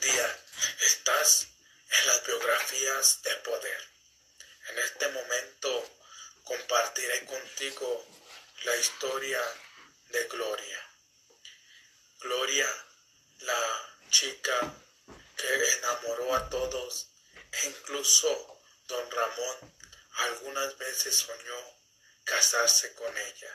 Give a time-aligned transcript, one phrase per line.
[0.00, 0.44] Día.
[0.80, 1.48] Estás
[1.90, 3.80] en las biografías de poder.
[4.68, 5.90] En este momento
[6.44, 8.06] compartiré contigo
[8.64, 9.40] la historia
[10.10, 10.90] de Gloria.
[12.20, 12.86] Gloria,
[13.40, 14.74] la chica
[15.36, 17.08] que enamoró a todos
[17.50, 19.74] e incluso don Ramón
[20.18, 21.78] algunas veces soñó
[22.24, 23.54] casarse con ella,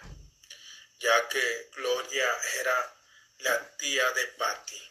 [1.00, 2.96] ya que Gloria era
[3.40, 4.90] la tía de Patty.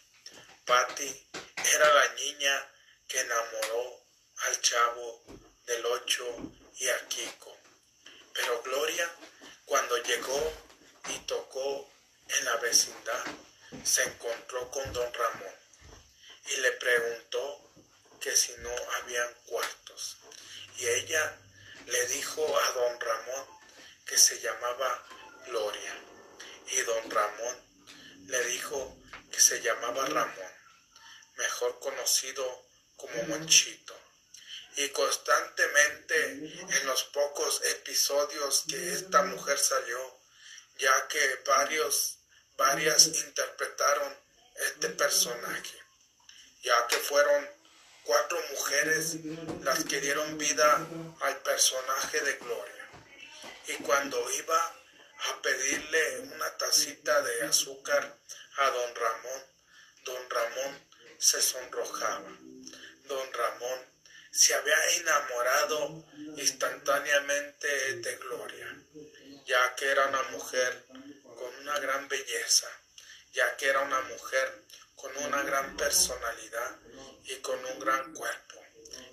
[0.65, 1.32] Patty
[1.65, 2.69] era la niña
[3.09, 4.05] que enamoró
[4.37, 5.25] al chavo
[5.67, 6.25] del ocho
[6.79, 7.57] y a Kiko.
[8.33, 9.11] Pero Gloria,
[9.65, 10.53] cuando llegó
[11.09, 11.91] y tocó
[12.29, 13.25] en la vecindad,
[13.85, 15.55] se encontró con don Ramón
[16.51, 17.71] y le preguntó
[18.21, 20.17] que si no habían cuartos.
[20.79, 21.39] Y ella
[21.87, 23.47] le dijo a don Ramón
[24.07, 25.05] que se llamaba
[25.47, 25.95] Gloria.
[26.69, 27.57] Y don Ramón
[28.27, 28.97] le dijo
[29.31, 30.52] que se llamaba Ramón,
[31.81, 32.45] conocido
[32.97, 33.95] como Monchito.
[34.77, 40.21] Y constantemente en los pocos episodios que esta mujer salió,
[40.79, 42.19] ya que varios,
[42.57, 44.17] varias interpretaron
[44.71, 45.79] este personaje,
[46.63, 47.51] ya que fueron
[48.05, 49.17] cuatro mujeres
[49.63, 50.87] las que dieron vida
[51.21, 52.89] al personaje de Gloria.
[53.69, 54.75] Y cuando iba
[55.31, 58.19] a pedirle una tacita de azúcar
[58.57, 59.12] a don Ramón
[61.23, 62.37] se sonrojaba.
[63.05, 63.79] Don Ramón
[64.33, 66.05] se había enamorado
[66.37, 68.77] instantáneamente de Gloria,
[69.47, 70.85] ya que era una mujer
[71.23, 72.69] con una gran belleza,
[73.33, 74.65] ya que era una mujer
[74.97, 76.81] con una gran personalidad
[77.25, 78.61] y con un gran cuerpo,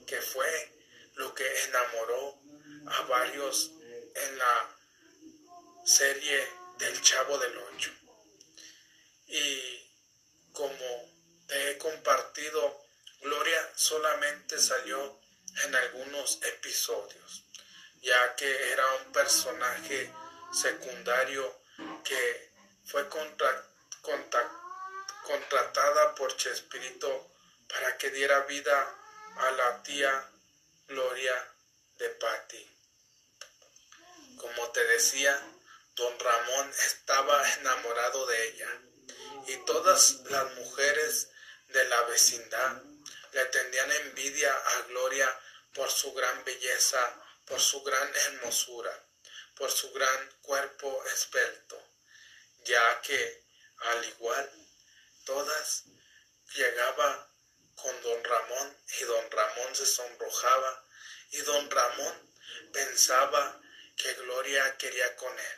[0.08, 0.72] que fue
[1.14, 2.42] lo que enamoró
[2.88, 3.72] a varios
[4.16, 4.76] en la
[5.86, 6.48] serie
[6.80, 7.92] del Chavo del Ocho.
[9.28, 9.92] Y
[10.54, 12.86] como te he compartido,
[13.22, 13.72] Gloria
[14.60, 15.20] salió
[15.64, 17.44] en algunos episodios,
[18.02, 20.12] ya que era un personaje
[20.54, 21.60] secundario
[22.04, 22.52] que
[22.86, 23.08] fue
[25.24, 27.32] contratada por Chespirito
[27.68, 28.96] para que diera vida
[29.38, 30.30] a la tía
[30.88, 31.54] Gloria
[31.98, 32.70] de Patti.
[34.38, 35.40] Como te decía,
[35.96, 38.82] don Ramón estaba enamorado de ella
[39.48, 41.30] y todas las mujeres
[41.68, 42.82] de la vecindad
[43.32, 45.40] le tendían envidia a Gloria
[45.74, 49.06] por su gran belleza, por su gran hermosura,
[49.56, 51.82] por su gran cuerpo esbelto,
[52.64, 53.44] ya que
[53.78, 54.50] al igual
[55.26, 55.84] todas
[56.56, 57.30] llegaba
[57.76, 60.86] con don Ramón y don Ramón se sonrojaba
[61.32, 62.34] y don Ramón
[62.74, 63.62] pensaba
[63.96, 65.58] que Gloria quería con él,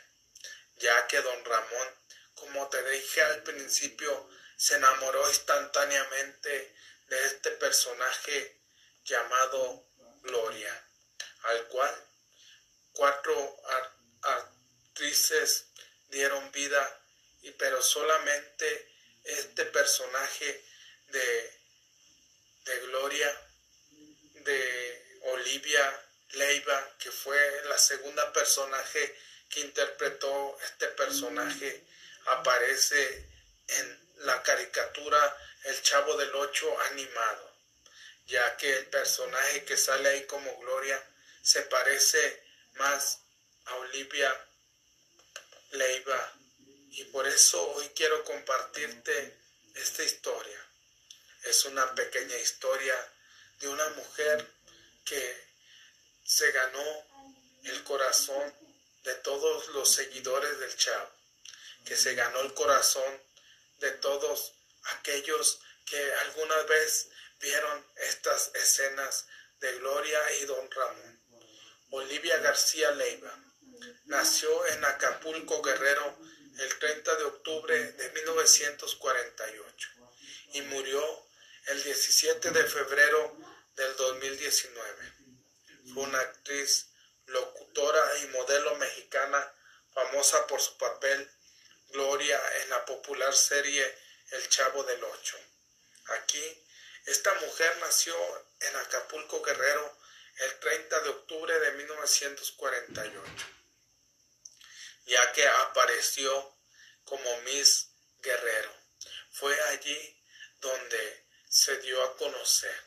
[0.76, 1.88] ya que don Ramón,
[2.34, 6.74] como te dije al principio, se enamoró instantáneamente
[7.12, 8.58] de este personaje
[9.04, 9.86] llamado
[10.22, 10.88] Gloria,
[11.42, 11.94] al cual
[12.92, 13.62] cuatro
[14.22, 15.66] actrices
[16.08, 17.00] dieron vida,
[17.42, 20.64] y pero solamente este personaje
[21.08, 21.60] de,
[22.64, 23.30] de Gloria,
[24.46, 29.14] de Olivia Leiva, que fue la segunda personaje
[29.50, 31.86] que interpretó este personaje,
[32.24, 33.28] aparece
[33.68, 37.56] en la caricatura El Chavo del Ocho animado,
[38.26, 41.00] ya que el personaje que sale ahí como Gloria
[41.42, 42.42] se parece
[42.74, 43.20] más
[43.66, 44.48] a Olivia
[45.70, 46.32] Leiva
[46.90, 49.38] y por eso hoy quiero compartirte
[49.74, 50.66] esta historia.
[51.44, 52.94] Es una pequeña historia
[53.60, 54.46] de una mujer
[55.04, 55.52] que
[56.24, 57.06] se ganó
[57.64, 58.54] el corazón
[59.04, 61.10] de todos los seguidores del Chavo,
[61.84, 63.22] que se ganó el corazón
[63.78, 64.54] de todos
[64.84, 67.08] aquellos que alguna vez
[67.40, 69.26] vieron estas escenas
[69.60, 71.22] de Gloria y Don Ramón.
[71.90, 73.38] Olivia García Leiva
[74.04, 76.18] nació en Acapulco, Guerrero,
[76.58, 79.88] el 30 de octubre de 1948
[80.54, 81.26] y murió
[81.66, 83.36] el 17 de febrero
[83.74, 85.12] del 2019.
[85.92, 86.88] Fue una actriz,
[87.26, 89.52] locutora y modelo mexicana
[89.92, 91.30] famosa por su papel
[91.88, 93.98] Gloria en la popular serie
[94.32, 95.36] El Chavo del Ocho.
[96.06, 96.64] Aquí,
[97.04, 98.16] esta mujer nació
[98.60, 99.98] en Acapulco Guerrero
[100.38, 103.22] el 30 de octubre de 1948,
[105.04, 106.56] ya que apareció
[107.04, 107.90] como Miss
[108.20, 108.74] Guerrero.
[109.32, 110.24] Fue allí
[110.60, 112.84] donde se dio a conocer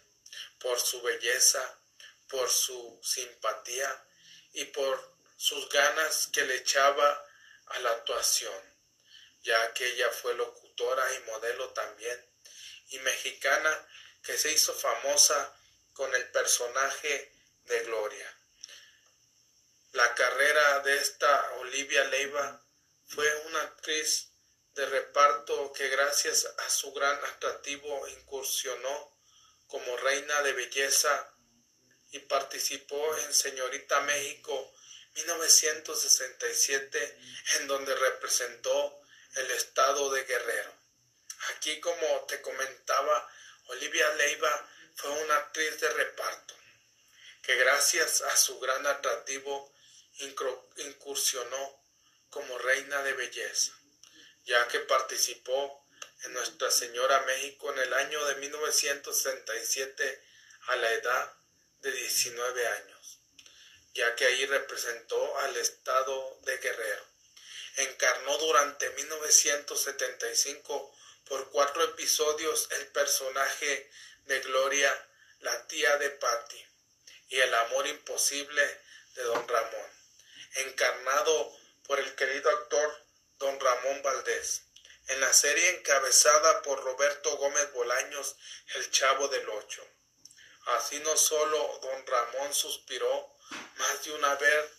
[0.59, 1.79] por su belleza,
[2.27, 4.03] por su simpatía
[4.53, 7.23] y por sus ganas que le echaba
[7.67, 8.74] a la actuación
[9.45, 12.19] ya que ella fue locutora y modelo también,
[12.89, 13.87] y mexicana
[14.23, 15.55] que se hizo famosa
[15.93, 17.31] con el personaje
[17.65, 18.37] de Gloria.
[19.91, 22.65] La carrera de esta Olivia Leiva
[23.05, 24.31] fue una actriz
[24.73, 29.15] de reparto que gracias a su gran atractivo incursionó
[29.67, 31.31] como reina de belleza
[32.11, 34.73] y participó en Señorita México
[35.13, 37.19] 1967
[37.59, 39.04] en donde representó
[39.95, 40.73] de Guerrero.
[41.55, 43.29] Aquí como te comentaba,
[43.67, 46.53] Olivia Leiva fue una actriz de reparto
[47.41, 49.73] que gracias a su gran atractivo
[50.77, 51.81] incursionó
[52.29, 53.71] como reina de belleza,
[54.43, 55.87] ya que participó
[56.23, 60.23] en Nuestra Señora México en el año de 1967
[60.67, 61.33] a la edad
[61.79, 63.19] de 19 años,
[63.93, 67.14] ya que ahí representó al estado de Guerrero.
[67.77, 70.95] Encarnó durante 1975
[71.25, 73.89] por cuatro episodios el personaje
[74.25, 76.65] de Gloria, la tía de Patty,
[77.29, 78.81] y el amor imposible
[79.15, 79.95] de don Ramón
[80.55, 81.53] encarnado
[81.85, 83.05] por el querido actor
[83.37, 84.63] don Ramón Valdés,
[85.07, 88.35] en la serie encabezada por Roberto Gómez Bolaños,
[88.75, 89.85] El Chavo del Ocho.
[90.77, 93.35] Así no solo don Ramón suspiró
[93.77, 94.71] más de una vez,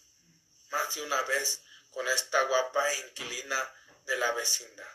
[0.70, 1.60] más de una vez
[1.96, 4.94] con esta guapa inquilina de la vecindad,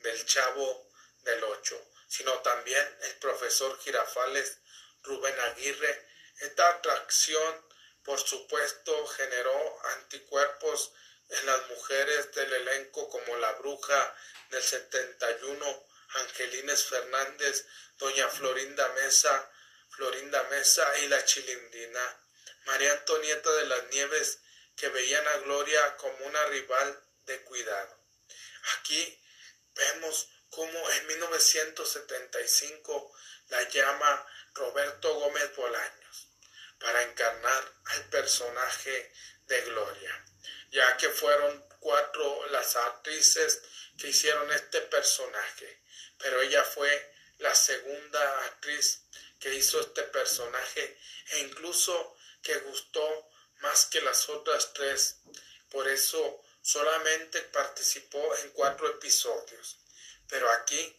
[0.00, 0.90] del Chavo
[1.22, 4.58] del Ocho, sino también el profesor Girafales
[5.02, 6.06] Rubén Aguirre,
[6.40, 7.66] esta atracción
[8.08, 10.92] por supuesto, generó anticuerpos
[11.30, 14.16] en las mujeres del elenco como la bruja
[14.50, 17.66] del 71, Angelines Fernández,
[17.98, 19.50] doña Florinda Mesa,
[19.90, 22.20] Florinda Mesa y la Chilindina,
[22.66, 24.40] María Antonieta de las Nieves,
[24.78, 27.98] que veían a Gloria como una rival de cuidado.
[28.78, 29.20] Aquí
[29.74, 33.12] vemos cómo en 1975
[33.48, 36.28] la llama Roberto Gómez Bolaños
[36.78, 39.12] para encarnar al personaje
[39.46, 40.24] de Gloria,
[40.70, 43.60] ya que fueron cuatro las actrices
[43.98, 45.82] que hicieron este personaje,
[46.18, 49.02] pero ella fue la segunda actriz
[49.40, 50.98] que hizo este personaje
[51.32, 53.28] e incluso que gustó
[53.60, 55.16] más que las otras tres,
[55.70, 59.78] por eso solamente participó en cuatro episodios,
[60.28, 60.96] pero aquí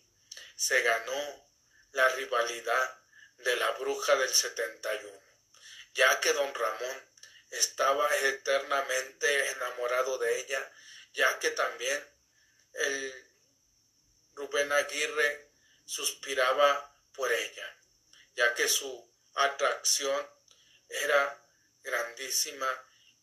[0.56, 1.48] se ganó
[1.94, 3.00] la rivalidad
[3.38, 5.30] de la bruja del 71
[5.94, 7.10] ya que don Ramón
[7.52, 10.72] estaba eternamente enamorado de ella,
[11.14, 12.08] ya que también
[12.74, 13.26] el
[14.36, 15.50] Rubén Aguirre
[15.86, 17.78] suspiraba por ella,
[18.36, 20.30] ya que su atracción
[20.88, 21.44] era
[21.90, 22.68] grandísima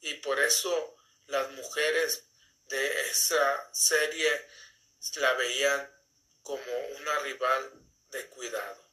[0.01, 0.97] y por eso
[1.27, 2.25] las mujeres
[2.67, 4.49] de esa serie
[5.17, 5.91] la veían
[6.43, 7.73] como una rival
[8.11, 8.91] de cuidado,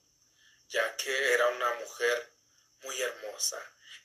[0.69, 2.33] ya que era una mujer
[2.81, 3.57] muy hermosa.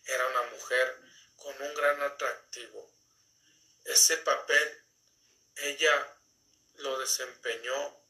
[0.05, 1.01] Era una mujer
[1.37, 2.91] con un gran atractivo.
[3.85, 4.85] Ese papel
[5.57, 6.17] ella
[6.77, 8.03] lo desempeñó.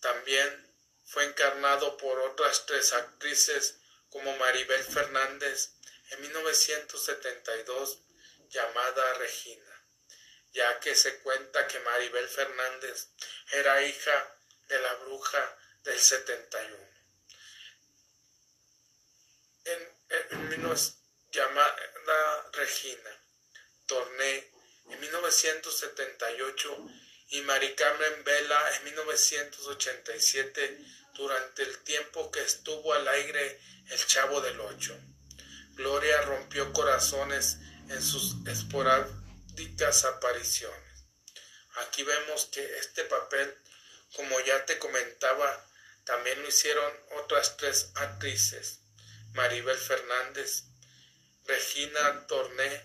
[0.00, 0.74] También
[1.04, 3.77] fue encarnado por otras tres actrices
[4.10, 5.72] como Maribel Fernández
[6.10, 8.02] en 1972
[8.48, 9.84] llamada Regina,
[10.52, 13.08] ya que se cuenta que Maribel Fernández
[13.52, 14.34] era hija
[14.68, 16.88] de la bruja del 71
[19.64, 19.80] en,
[20.30, 20.74] en
[21.30, 23.10] llamada Regina
[23.86, 24.50] Torné
[24.90, 26.88] en 1978
[27.30, 30.78] y Mari Carmen Vela en 1987
[31.18, 33.60] durante el tiempo que estuvo al aire
[33.90, 34.96] El Chavo del Ocho.
[35.74, 37.58] Gloria rompió corazones
[37.90, 41.04] en sus esporádicas apariciones.
[41.82, 43.52] Aquí vemos que este papel,
[44.14, 45.66] como ya te comentaba,
[46.04, 48.78] también lo hicieron otras tres actrices.
[49.32, 50.64] Maribel Fernández,
[51.46, 52.82] Regina Torné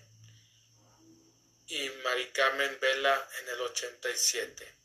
[1.68, 4.76] y Mari Carmen Vela en el 87,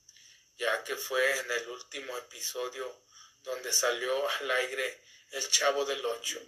[0.59, 3.08] ya que fue en el último episodio
[3.49, 5.03] donde salió al aire
[5.33, 6.41] El Chavo del Ocho.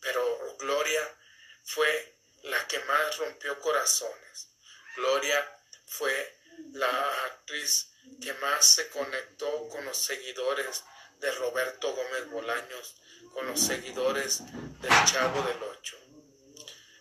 [0.00, 1.16] Pero Gloria
[1.64, 4.48] fue la que más rompió corazones.
[4.96, 6.38] Gloria fue
[6.72, 10.84] la actriz que más se conectó con los seguidores
[11.18, 12.96] de Roberto Gómez Bolaños
[13.32, 14.42] con los seguidores
[14.80, 15.96] del Chavo del Ocho.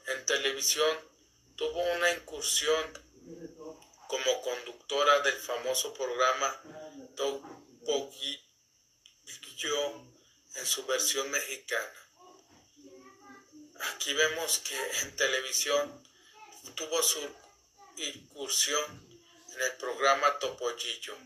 [0.08, 0.98] En televisión
[1.56, 3.04] tuvo una incursión
[4.08, 6.62] como conductora del famoso programa
[9.66, 12.10] En su versión mexicana.
[13.94, 16.04] Aquí vemos que en televisión
[16.76, 17.22] tuvo su
[17.96, 18.84] incursión
[19.54, 21.18] en el programa Topollillo,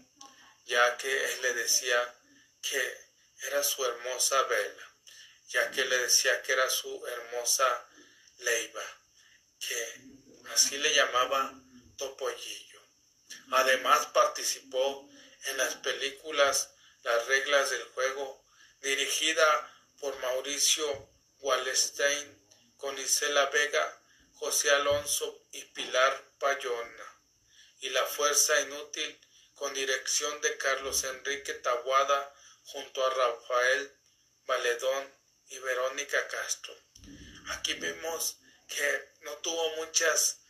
[0.65, 2.15] ya que él le decía
[2.62, 2.79] que
[3.48, 4.96] era su hermosa vela,
[5.48, 7.89] ya que le decía que era su hermosa
[8.38, 8.84] leiva,
[9.60, 10.01] que
[10.53, 11.60] así le llamaba
[11.98, 12.82] Topollillo.
[13.50, 15.10] Además participó
[15.46, 16.76] en las películas
[17.07, 18.43] Las reglas del juego,
[18.81, 21.09] dirigida por Mauricio
[21.39, 22.45] Wallenstein,
[22.75, 24.01] con Isela Vega,
[24.33, 27.21] José Alonso y Pilar Payona,
[27.79, 29.21] y La Fuerza Inútil,
[29.55, 32.33] con dirección de Carlos Enrique Tabuada,
[32.65, 33.97] junto a Rafael
[34.45, 35.13] Valedón
[35.47, 36.75] y Verónica Castro.
[37.51, 38.35] Aquí vemos
[38.67, 40.41] que no tuvo muchas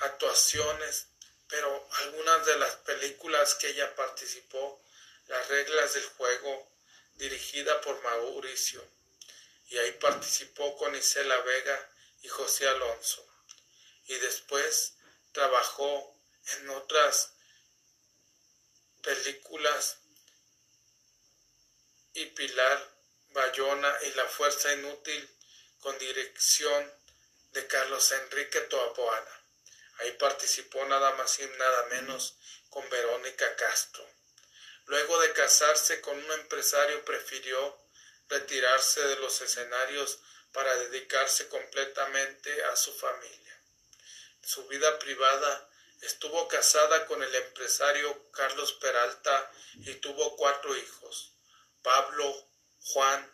[0.00, 1.06] actuaciones,
[1.48, 4.82] pero algunas de las películas que ella participó,
[5.26, 6.70] Las reglas del juego,
[7.14, 8.82] dirigida por Mauricio,
[9.68, 11.90] y ahí participó con Isela Vega
[12.22, 13.26] y José Alonso,
[14.06, 14.94] y después
[15.32, 16.16] trabajó
[16.58, 17.32] en otras
[19.02, 19.98] películas
[22.14, 22.96] y Pilar
[23.30, 25.28] Bayona y La Fuerza Inútil
[25.80, 26.92] con dirección
[27.52, 29.44] de Carlos Enrique Toapoana.
[29.98, 32.36] Ahí participó nada más y nada menos
[32.70, 34.15] con Verónica Castro.
[34.86, 37.76] Luego de casarse con un empresario prefirió
[38.28, 40.20] retirarse de los escenarios
[40.52, 43.62] para dedicarse completamente a su familia.
[44.42, 45.68] Su vida privada
[46.02, 51.32] estuvo casada con el empresario Carlos Peralta y tuvo cuatro hijos,
[51.82, 52.48] Pablo,
[52.80, 53.32] Juan,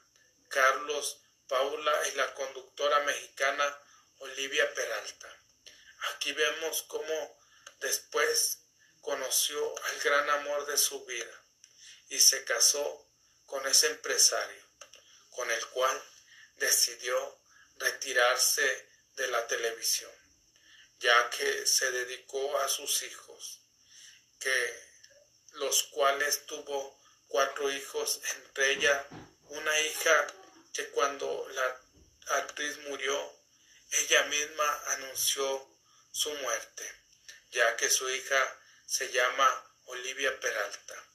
[0.48, 3.78] Carlos, Paula y la conductora mexicana
[4.20, 5.38] Olivia Peralta.
[6.14, 7.38] Aquí vemos cómo
[7.80, 8.60] después
[9.02, 11.41] conoció al gran amor de su vida
[12.12, 13.08] y se casó
[13.46, 14.62] con ese empresario,
[15.30, 16.04] con el cual
[16.56, 17.40] decidió
[17.76, 20.12] retirarse de la televisión,
[20.98, 23.60] ya que se dedicó a sus hijos,
[24.38, 24.82] que
[25.52, 29.06] los cuales tuvo cuatro hijos, entre ella
[29.44, 30.26] una hija
[30.74, 31.80] que cuando la
[32.40, 33.40] actriz murió,
[33.90, 35.66] ella misma anunció
[36.10, 36.84] su muerte,
[37.52, 41.11] ya que su hija se llama Olivia Peralta.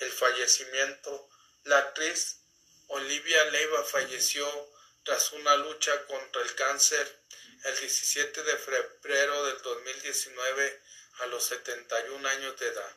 [0.00, 1.28] El fallecimiento,
[1.64, 2.38] la actriz
[2.88, 4.46] Olivia Leiva falleció
[5.04, 7.20] tras una lucha contra el cáncer
[7.64, 10.82] el 17 de febrero del 2019
[11.18, 12.96] a los 71 años de edad.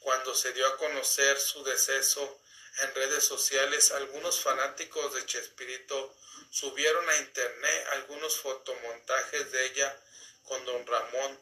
[0.00, 2.40] Cuando se dio a conocer su deceso
[2.78, 6.16] en redes sociales, algunos fanáticos de Chespirito
[6.50, 10.02] subieron a internet algunos fotomontajes de ella
[10.42, 11.40] con don Ramón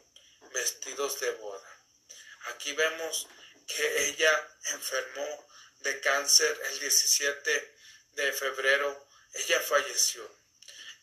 [0.53, 1.81] vestidos de boda.
[2.53, 3.27] Aquí vemos
[3.67, 5.47] que ella enfermó
[5.79, 7.75] de cáncer el 17
[8.11, 9.07] de febrero.
[9.33, 10.29] Ella falleció,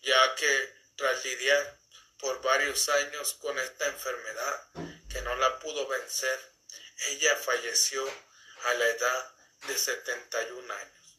[0.03, 1.79] ya que tras lidiar
[2.19, 4.69] por varios años con esta enfermedad
[5.11, 6.39] que no la pudo vencer,
[7.09, 8.09] ella falleció
[8.65, 9.35] a la edad
[9.67, 11.19] de 71 años.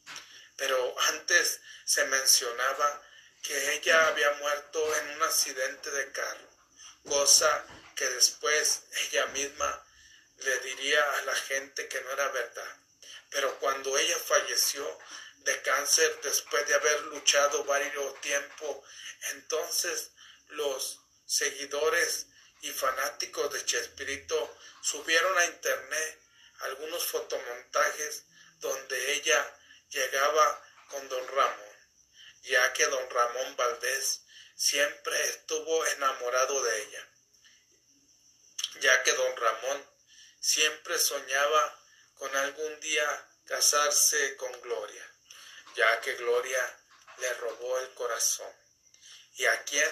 [0.56, 3.02] Pero antes se mencionaba
[3.42, 6.54] que ella había muerto en un accidente de carro
[7.04, 9.83] cosa que después ella misma
[10.38, 12.76] le diría a la gente que no era verdad.
[13.30, 14.98] Pero cuando ella falleció
[15.38, 18.84] de cáncer después de haber luchado varios tiempo,
[19.32, 20.10] entonces
[20.48, 22.26] los seguidores
[22.62, 26.20] y fanáticos de Chespirito subieron a internet
[26.60, 28.24] algunos fotomontajes
[28.58, 29.58] donde ella
[29.90, 31.76] llegaba con don Ramón,
[32.42, 34.22] ya que don Ramón Valdés
[34.54, 37.08] siempre estuvo enamorado de ella,
[38.80, 39.93] ya que don Ramón
[40.44, 41.80] siempre soñaba
[42.16, 45.10] con algún día casarse con Gloria,
[45.74, 46.78] ya que Gloria
[47.16, 48.52] le robó el corazón.
[49.36, 49.90] ¿Y a quién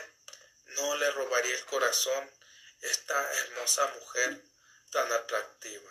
[0.76, 2.30] no le robaría el corazón
[2.82, 4.42] esta hermosa mujer
[4.90, 5.90] tan atractiva?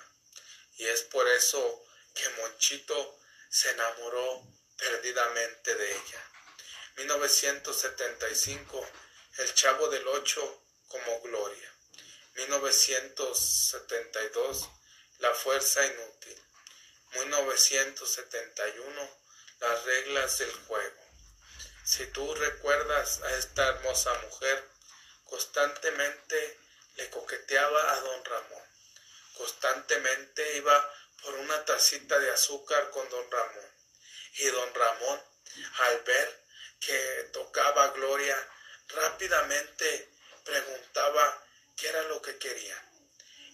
[0.77, 4.43] Y es por eso que Monchito se enamoró
[4.77, 6.31] perdidamente de ella.
[6.97, 8.87] 1975,
[9.39, 11.70] El Chavo del Ocho como Gloria.
[12.48, 14.69] 1972,
[15.19, 16.41] La Fuerza Inútil.
[17.13, 19.17] 1971,
[19.60, 21.01] Las Reglas del Juego.
[21.83, 24.67] Si tú recuerdas a esta hermosa mujer,
[25.25, 26.60] constantemente
[26.95, 28.63] le coqueteaba a don Ramón.
[29.38, 33.65] Constantemente iba por una tacita de azúcar con don Ramón.
[34.33, 35.21] Y don Ramón,
[35.79, 36.43] al ver
[36.79, 38.38] que tocaba Gloria,
[38.88, 40.10] rápidamente
[40.43, 41.45] preguntaba
[41.88, 42.77] era lo que quería.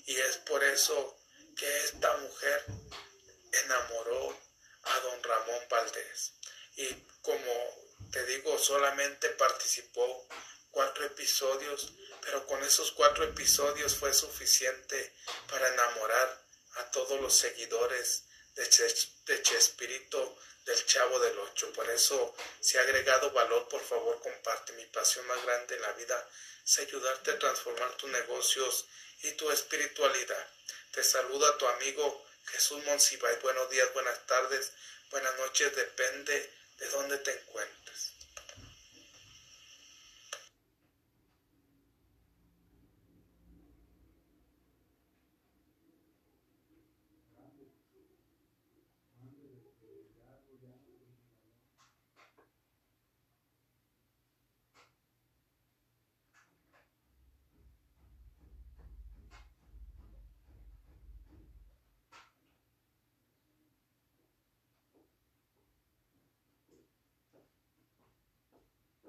[0.06, 1.18] Y es por eso
[1.56, 2.66] que esta mujer
[3.64, 4.40] enamoró
[4.84, 6.34] a don Ramón Valdés.
[6.76, 6.88] Y
[7.22, 10.28] como te digo, solamente participó
[10.72, 15.14] cuatro episodios, pero con esos cuatro episodios fue suficiente
[15.50, 18.26] para enamorar a todos los seguidores
[18.58, 21.72] de, Chespirito del Chavo del Ocho.
[21.74, 24.74] Por eso, si ha agregado valor, por favor, comparte.
[24.74, 26.30] Mi pasión más grande en la vida
[26.66, 28.86] es ayudarte a transformar tus negocios
[29.22, 30.48] y tu espiritualidad.
[30.92, 33.42] Te saluda tu amigo Jesús Monsiváis.
[33.42, 34.72] Buenos días, buenas tardes,
[35.12, 38.17] buenas noches, depende de dónde te encuentres.